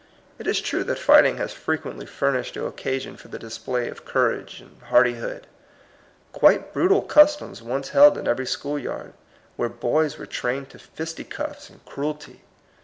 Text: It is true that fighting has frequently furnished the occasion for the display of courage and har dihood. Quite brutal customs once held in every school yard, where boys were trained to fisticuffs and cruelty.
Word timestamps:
It 0.39 0.47
is 0.47 0.61
true 0.61 0.83
that 0.85 0.97
fighting 0.97 1.37
has 1.37 1.53
frequently 1.53 2.07
furnished 2.07 2.55
the 2.55 2.65
occasion 2.65 3.17
for 3.17 3.27
the 3.27 3.37
display 3.37 3.87
of 3.87 4.03
courage 4.03 4.59
and 4.59 4.81
har 4.81 5.03
dihood. 5.03 5.43
Quite 6.31 6.73
brutal 6.73 7.03
customs 7.03 7.61
once 7.61 7.89
held 7.89 8.17
in 8.17 8.27
every 8.27 8.47
school 8.47 8.79
yard, 8.79 9.13
where 9.57 9.69
boys 9.69 10.17
were 10.17 10.25
trained 10.25 10.71
to 10.71 10.79
fisticuffs 10.79 11.69
and 11.69 11.85
cruelty. 11.85 12.41